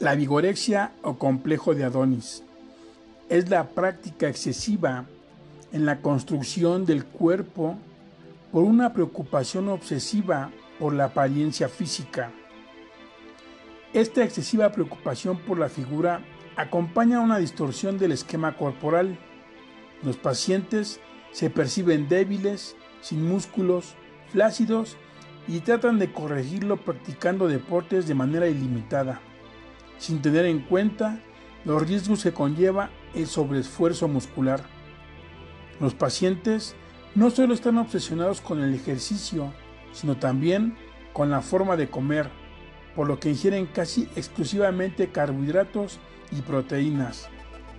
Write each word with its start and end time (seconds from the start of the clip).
La 0.00 0.14
vigorexia 0.14 0.92
o 1.02 1.18
complejo 1.18 1.74
de 1.74 1.84
Adonis 1.84 2.42
es 3.28 3.50
la 3.50 3.68
práctica 3.68 4.30
excesiva 4.30 5.04
en 5.72 5.84
la 5.84 6.00
construcción 6.00 6.86
del 6.86 7.04
cuerpo 7.04 7.76
por 8.50 8.64
una 8.64 8.94
preocupación 8.94 9.68
obsesiva 9.68 10.52
por 10.78 10.94
la 10.94 11.04
apariencia 11.04 11.68
física. 11.68 12.30
Esta 13.92 14.24
excesiva 14.24 14.72
preocupación 14.72 15.36
por 15.36 15.58
la 15.58 15.68
figura 15.68 16.22
acompaña 16.56 17.20
una 17.20 17.36
distorsión 17.36 17.98
del 17.98 18.12
esquema 18.12 18.56
corporal. 18.56 19.18
Los 20.02 20.16
pacientes 20.16 20.98
se 21.30 21.50
perciben 21.50 22.08
débiles, 22.08 22.74
sin 23.02 23.28
músculos, 23.28 23.96
flácidos 24.32 24.96
y 25.46 25.60
tratan 25.60 25.98
de 25.98 26.10
corregirlo 26.10 26.78
practicando 26.78 27.48
deportes 27.48 28.08
de 28.08 28.14
manera 28.14 28.48
ilimitada 28.48 29.20
sin 30.00 30.22
tener 30.22 30.46
en 30.46 30.60
cuenta 30.60 31.20
los 31.64 31.86
riesgos 31.86 32.22
que 32.22 32.32
conlleva 32.32 32.90
el 33.14 33.26
sobreesfuerzo 33.26 34.08
muscular. 34.08 34.62
Los 35.78 35.94
pacientes 35.94 36.74
no 37.14 37.30
solo 37.30 37.52
están 37.52 37.76
obsesionados 37.76 38.40
con 38.40 38.62
el 38.62 38.74
ejercicio, 38.74 39.52
sino 39.92 40.16
también 40.16 40.74
con 41.12 41.30
la 41.30 41.42
forma 41.42 41.76
de 41.76 41.90
comer, 41.90 42.30
por 42.96 43.08
lo 43.08 43.20
que 43.20 43.28
ingieren 43.28 43.66
casi 43.66 44.08
exclusivamente 44.16 45.10
carbohidratos 45.10 45.98
y 46.32 46.40
proteínas, 46.40 47.28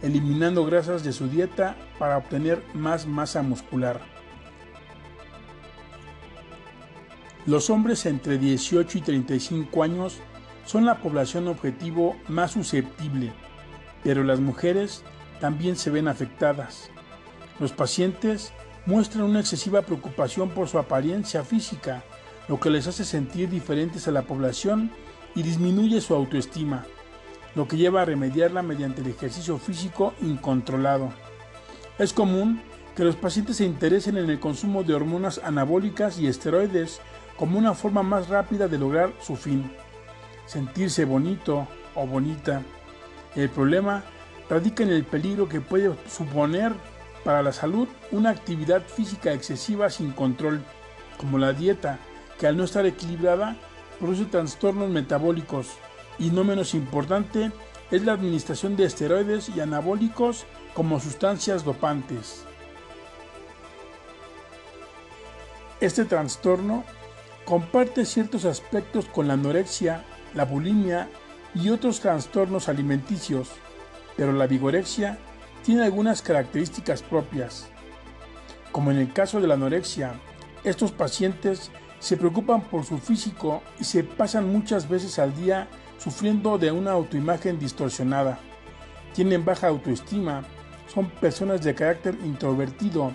eliminando 0.03 0.63
grasas 0.65 1.03
de 1.03 1.13
su 1.13 1.27
dieta 1.27 1.75
para 1.97 2.17
obtener 2.17 2.63
más 2.75 3.07
masa 3.07 3.41
muscular. 3.41 3.99
Los 7.47 7.71
hombres 7.71 8.05
entre 8.05 8.37
18 8.37 8.99
y 8.99 9.01
35 9.01 9.83
años 9.83 10.19
son 10.65 10.85
la 10.85 10.99
población 10.99 11.47
objetivo 11.47 12.15
más 12.27 12.51
susceptible, 12.51 13.33
pero 14.03 14.23
las 14.23 14.39
mujeres 14.39 15.03
también 15.39 15.75
se 15.75 15.89
ven 15.89 16.07
afectadas. 16.07 16.89
Los 17.59 17.71
pacientes 17.71 18.53
muestran 18.85 19.25
una 19.25 19.39
excesiva 19.39 19.81
preocupación 19.81 20.49
por 20.49 20.67
su 20.67 20.79
apariencia 20.79 21.43
física, 21.43 22.03
lo 22.47 22.59
que 22.59 22.69
les 22.69 22.87
hace 22.87 23.05
sentir 23.05 23.49
diferentes 23.49 24.07
a 24.07 24.11
la 24.11 24.23
población 24.23 24.91
y 25.35 25.43
disminuye 25.43 26.01
su 26.01 26.15
autoestima, 26.15 26.85
lo 27.55 27.67
que 27.67 27.77
lleva 27.77 28.01
a 28.01 28.05
remediarla 28.05 28.61
mediante 28.61 29.01
el 29.01 29.07
ejercicio 29.07 29.57
físico 29.57 30.13
incontrolado. 30.21 31.09
Es 31.99 32.13
común 32.13 32.61
que 32.95 33.03
los 33.03 33.15
pacientes 33.15 33.57
se 33.57 33.65
interesen 33.65 34.17
en 34.17 34.29
el 34.29 34.39
consumo 34.39 34.83
de 34.83 34.93
hormonas 34.93 35.39
anabólicas 35.43 36.19
y 36.19 36.27
esteroides 36.27 36.99
como 37.37 37.57
una 37.57 37.73
forma 37.73 38.03
más 38.03 38.27
rápida 38.27 38.67
de 38.67 38.77
lograr 38.77 39.13
su 39.21 39.35
fin 39.35 39.71
sentirse 40.45 41.05
bonito 41.05 41.67
o 41.95 42.05
bonita. 42.07 42.61
El 43.35 43.49
problema 43.49 44.03
radica 44.49 44.83
en 44.83 44.89
el 44.89 45.05
peligro 45.05 45.47
que 45.47 45.61
puede 45.61 45.93
suponer 46.09 46.73
para 47.23 47.41
la 47.41 47.53
salud 47.53 47.87
una 48.11 48.31
actividad 48.31 48.83
física 48.83 49.31
excesiva 49.33 49.89
sin 49.89 50.11
control, 50.11 50.61
como 51.17 51.37
la 51.37 51.53
dieta, 51.53 51.99
que 52.39 52.47
al 52.47 52.57
no 52.57 52.63
estar 52.63 52.85
equilibrada 52.85 53.55
produce 53.99 54.25
trastornos 54.25 54.89
metabólicos 54.89 55.67
y 56.17 56.31
no 56.31 56.43
menos 56.43 56.73
importante 56.73 57.51
es 57.91 58.03
la 58.03 58.13
administración 58.13 58.75
de 58.75 58.85
esteroides 58.85 59.49
y 59.49 59.59
anabólicos 59.59 60.45
como 60.73 60.99
sustancias 60.99 61.63
dopantes. 61.63 62.45
Este 65.79 66.05
trastorno 66.05 66.83
comparte 67.45 68.05
ciertos 68.05 68.45
aspectos 68.45 69.05
con 69.05 69.27
la 69.27 69.33
anorexia 69.33 70.05
la 70.33 70.45
bulimia 70.45 71.09
y 71.53 71.69
otros 71.69 71.99
trastornos 71.99 72.69
alimenticios, 72.69 73.49
pero 74.15 74.31
la 74.31 74.47
vigorexia 74.47 75.17
tiene 75.63 75.83
algunas 75.83 76.21
características 76.21 77.03
propias. 77.03 77.69
Como 78.71 78.91
en 78.91 78.97
el 78.97 79.13
caso 79.13 79.41
de 79.41 79.47
la 79.47 79.55
anorexia, 79.55 80.13
estos 80.63 80.91
pacientes 80.91 81.71
se 81.99 82.17
preocupan 82.17 82.61
por 82.61 82.85
su 82.85 82.97
físico 82.97 83.61
y 83.79 83.83
se 83.83 84.03
pasan 84.03 84.51
muchas 84.51 84.89
veces 84.89 85.19
al 85.19 85.35
día 85.35 85.67
sufriendo 85.97 86.57
de 86.57 86.71
una 86.71 86.91
autoimagen 86.91 87.59
distorsionada. 87.59 88.39
Tienen 89.13 89.45
baja 89.45 89.67
autoestima, 89.67 90.43
son 90.91 91.09
personas 91.09 91.61
de 91.61 91.75
carácter 91.75 92.17
introvertido, 92.23 93.11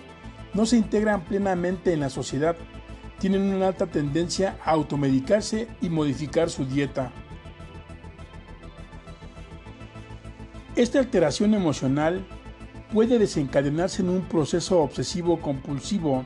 no 0.53 0.65
se 0.65 0.77
integran 0.77 1.21
plenamente 1.25 1.91
en 1.91 1.99
la 1.99 2.09
sociedad 2.09 2.55
tienen 3.19 3.53
una 3.53 3.67
alta 3.67 3.87
tendencia 3.87 4.57
a 4.63 4.71
automedicarse 4.71 5.67
y 5.81 5.89
modificar 5.89 6.49
su 6.49 6.65
dieta. 6.65 7.11
Esta 10.75 10.99
alteración 10.99 11.55
emocional 11.55 12.23
puede 12.93 13.17
desencadenarse 13.17 14.01
en 14.01 14.09
un 14.09 14.21
proceso 14.21 14.79
obsesivo 14.81 15.41
compulsivo 15.41 16.23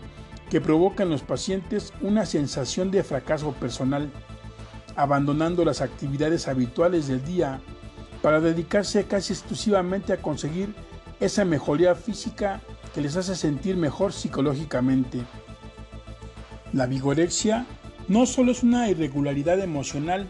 que 0.50 0.60
provoca 0.60 1.04
en 1.04 1.10
los 1.10 1.22
pacientes 1.22 1.94
una 2.02 2.26
sensación 2.26 2.92
de 2.92 3.04
fracaso 3.04 3.54
personal, 3.54 4.12
abandonando 4.98 5.64
las 5.64 5.80
actividades 5.80 6.50
habituales 6.50 7.08
del 7.08 7.24
día 7.24 7.62
para 8.22 8.42
dedicarse 8.42 9.06
casi 9.06 9.32
exclusivamente 9.32 10.12
a 10.12 10.22
conseguir 10.22 10.76
esa 11.22 11.46
mejoría 11.46 11.96
física 11.96 12.62
que 12.94 13.02
les 13.02 13.16
hace 13.16 13.36
sentir 13.36 13.78
mejor 13.78 14.12
psicológicamente. 14.12 15.22
La 16.74 16.86
vigorexia 16.86 17.66
no 18.08 18.26
solo 18.26 18.52
es 18.54 18.64
una 18.64 18.90
irregularidad 18.90 19.60
emocional, 19.60 20.30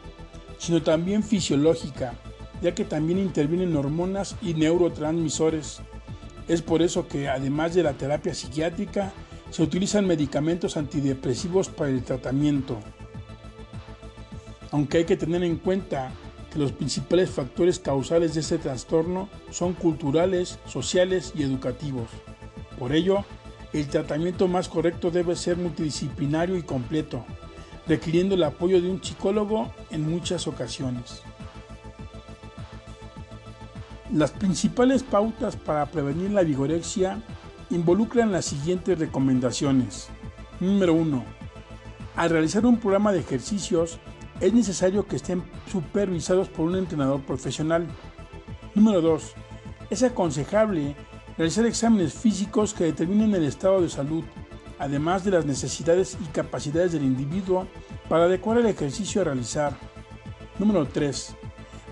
sino 0.58 0.82
también 0.82 1.24
fisiológica, 1.24 2.14
ya 2.62 2.74
que 2.74 2.84
también 2.84 3.20
intervienen 3.20 3.76
hormonas 3.76 4.36
y 4.42 4.56
neurotransmisores. 4.56 5.82
Es 6.48 6.62
por 6.62 6.82
eso 6.82 7.08
que, 7.08 7.30
además 7.30 7.76
de 7.76 7.84
la 7.84 7.94
terapia 7.94 8.34
psiquiátrica, 8.34 9.14
se 9.52 9.62
utilizan 9.62 10.08
medicamentos 10.08 10.78
antidepresivos 10.78 11.70
para 11.70 11.92
el 11.92 12.04
tratamiento. 12.04 12.80
Aunque 14.72 15.00
hay 15.00 15.06
que 15.06 15.18
tener 15.18 15.44
en 15.44 15.58
cuenta 15.58 16.12
que 16.52 16.60
los 16.60 16.72
principales 16.72 17.30
factores 17.30 17.78
causales 17.78 18.34
de 18.34 18.42
este 18.42 18.58
trastorno 18.58 19.30
son 19.52 19.74
culturales, 19.74 20.60
sociales 20.66 21.34
y 21.36 21.44
educativos. 21.44 22.10
Por 22.80 22.94
ello, 22.94 23.26
el 23.74 23.88
tratamiento 23.88 24.48
más 24.48 24.68
correcto 24.68 25.12
debe 25.12 25.36
ser 25.36 25.58
multidisciplinario 25.58 26.58
y 26.58 26.64
completo, 26.64 27.26
requiriendo 27.88 28.36
el 28.36 28.44
apoyo 28.44 28.82
de 28.82 28.90
un 28.90 29.04
psicólogo 29.04 29.72
en 29.90 30.10
muchas 30.10 30.48
ocasiones. 30.48 31.22
Las 34.14 34.32
principales 34.32 35.04
pautas 35.04 35.56
para 35.56 35.86
prevenir 35.86 36.32
la 36.32 36.44
vigorexia 36.44 37.22
involucran 37.70 38.32
las 38.32 38.46
siguientes 38.46 39.00
recomendaciones. 39.00 40.10
Número 40.60 40.94
1. 40.94 41.24
Al 42.18 42.30
realizar 42.30 42.66
un 42.66 42.78
programa 42.78 43.14
de 43.14 43.20
ejercicios 43.20 44.00
es 44.42 44.54
necesario 44.54 45.08
que 45.08 45.16
estén 45.16 45.44
supervisados 45.72 46.50
por 46.50 46.68
un 46.68 46.76
entrenador 46.76 47.22
profesional. 47.22 47.88
Número 48.76 49.00
2. 49.00 49.34
Es 49.90 50.04
aconsejable 50.04 50.96
realizar 51.38 51.66
exámenes 51.66 52.14
físicos 52.14 52.74
que 52.74 52.86
determinen 52.86 53.34
el 53.36 53.46
estado 53.46 53.82
de 53.82 53.90
salud, 53.90 54.24
además 54.80 55.24
de 55.24 55.32
las 55.32 55.46
necesidades 55.46 56.18
y 56.22 56.26
capacidades 56.32 56.92
del 56.92 57.04
individuo 57.04 57.68
para 58.10 58.26
adecuar 58.26 58.58
el 58.58 58.66
ejercicio 58.66 59.22
a 59.22 59.26
realizar. 59.26 59.74
Número 60.60 60.88
3. 60.88 61.36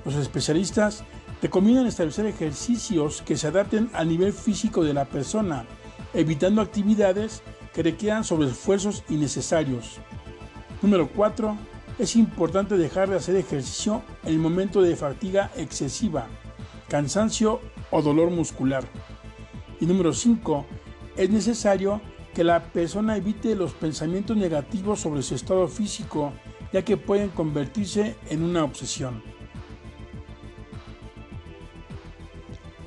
Los 0.05 0.15
especialistas 0.15 1.03
recomiendan 1.41 1.87
establecer 1.87 2.25
ejercicios 2.25 3.21
que 3.21 3.37
se 3.37 3.47
adapten 3.47 3.89
al 3.93 4.09
nivel 4.09 4.33
físico 4.33 4.83
de 4.83 4.93
la 4.93 5.05
persona, 5.05 5.65
evitando 6.13 6.61
actividades 6.61 7.41
que 7.73 7.83
requieran 7.83 8.23
sobreesfuerzos 8.23 9.03
innecesarios. 9.09 9.97
Número 10.81 11.09
4. 11.09 11.57
Es 11.97 12.15
importante 12.15 12.77
dejar 12.77 13.09
de 13.09 13.17
hacer 13.17 13.35
ejercicio 13.35 14.01
en 14.23 14.33
el 14.33 14.39
momento 14.39 14.81
de 14.81 14.95
fatiga 14.95 15.51
excesiva, 15.55 16.27
cansancio 16.87 17.61
o 17.91 18.01
dolor 18.01 18.31
muscular. 18.31 18.85
Y 19.79 19.85
número 19.85 20.13
5. 20.13 20.65
Es 21.15 21.29
necesario 21.29 22.01
que 22.33 22.43
la 22.43 22.63
persona 22.63 23.17
evite 23.17 23.55
los 23.55 23.73
pensamientos 23.73 24.35
negativos 24.35 24.99
sobre 24.99 25.21
su 25.21 25.35
estado 25.35 25.67
físico, 25.67 26.33
ya 26.71 26.83
que 26.83 26.97
pueden 26.97 27.29
convertirse 27.29 28.15
en 28.29 28.43
una 28.43 28.63
obsesión. 28.63 29.23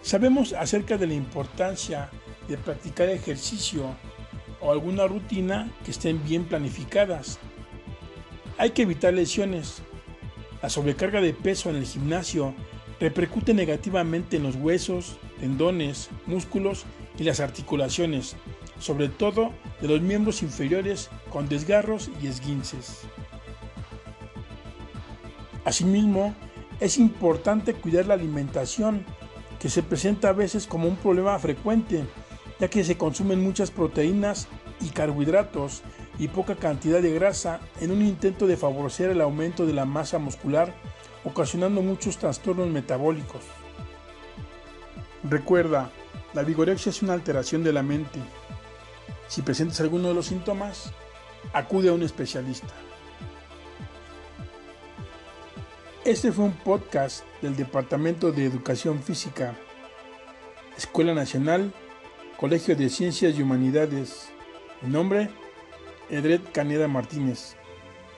Sabemos 0.03 0.53
acerca 0.53 0.99
de 0.99 1.07
la 1.07 1.15
importancia 1.15 2.11
de 2.49 2.59
practicar 2.59 3.09
ejercicio 3.09 3.87
o 4.61 4.71
alguna 4.71 5.07
rutina 5.07 5.71
que 5.85 5.93
estén 5.93 6.23
bien 6.25 6.45
planificadas. 6.45 7.39
Hay 8.59 8.71
que 8.71 8.83
evitar 8.83 9.15
lesiones. 9.15 9.83
La 10.63 10.69
sobrecarga 10.69 11.21
de 11.21 11.33
peso 11.33 11.71
en 11.71 11.77
el 11.77 11.87
gimnasio 11.87 12.55
repercute 13.01 13.55
negativamente 13.55 14.37
en 14.37 14.45
los 14.45 14.57
huesos, 14.57 15.17
tendones, 15.43 16.09
músculos 16.27 16.85
y 17.19 17.25
las 17.25 17.41
articulaciones, 17.41 18.37
sobre 18.79 19.09
todo 19.09 19.51
de 19.81 19.89
los 19.89 20.01
miembros 20.01 20.41
inferiores 20.45 21.11
con 21.31 21.49
desgarros 21.49 22.13
y 22.23 22.29
esguinces. 22.29 23.01
Asimismo, 25.65 26.33
Es 26.79 26.99
importante 26.99 27.75
cuidar 27.75 28.07
la 28.07 28.15
alimentación, 28.15 29.05
que 29.61 29.69
se 29.69 29.85
presenta 29.85 30.31
a 30.31 30.33
veces 30.33 30.67
como 30.67 30.89
un 30.89 30.97
problema 30.97 31.39
frecuente, 31.39 32.05
ya 32.59 32.69
que 32.69 32.83
se 32.83 32.97
consumen 32.97 33.41
muchas 33.41 33.71
proteínas 33.71 34.49
y 34.81 34.89
carbohidratos 34.89 35.83
y 36.19 36.27
poca 36.27 36.57
cantidad 36.57 37.01
de 37.01 37.15
grasa 37.15 37.61
en 37.81 37.93
un 37.93 38.03
intento 38.03 38.49
de 38.49 38.57
favorecer 38.57 39.11
el 39.11 39.21
aumento 39.21 39.65
de 39.65 39.75
la 39.75 39.85
masa 39.85 40.19
muscular, 40.19 40.75
ocasionando 41.25 41.83
muchos 41.83 42.17
trastornos 42.17 42.69
metabólicos. 42.69 43.43
Recuerda, 45.25 45.91
la 46.35 46.43
vigorexia 46.43 46.91
es 46.91 47.01
una 47.01 47.13
alteración 47.13 47.63
de 47.63 47.73
la 47.73 47.85
mente. 47.85 48.19
Si 49.29 49.43
presentas 49.43 49.81
alguno 49.81 50.09
de 50.09 50.15
los 50.15 50.27
síntomas, 50.27 50.93
acude 51.53 51.91
a 51.91 51.93
un 51.93 52.03
especialista. 52.03 52.75
Este 56.05 56.33
fue 56.33 56.47
un 56.47 56.53
podcast 56.53 57.25
del 57.41 57.55
Departamento 57.55 58.33
de 58.33 58.45
Educación 58.45 59.01
Física, 59.01 59.55
Escuela 60.77 61.15
Nacional, 61.15 61.73
Colegio 62.37 62.75
de 62.75 62.89
Ciencias 62.89 63.39
y 63.39 63.43
Humanidades. 63.43 64.31
Mi 64.81 64.91
nombre, 64.91 65.31
Edred 66.11 66.41
Caneda 66.53 66.89
Martínez, 66.89 67.55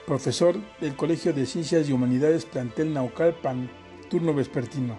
profesor 0.06 0.56
del 0.80 0.96
Colegio 0.96 1.34
de 1.34 1.44
Ciencias 1.44 1.86
y 1.86 1.92
Humanidades 1.92 2.46
Plantel 2.46 2.94
Naucalpan, 2.94 3.70
turno 4.08 4.32
vespertino. 4.32 4.98